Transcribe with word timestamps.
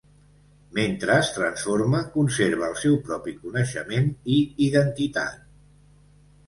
Mentre 0.77 1.17
es 1.23 1.29
transforma, 1.35 1.99
conserva 2.15 2.71
el 2.73 2.81
seu 2.85 2.99
propi 3.11 3.37
coneixement 3.45 4.13
i 4.39 4.41
identitat. 4.71 5.39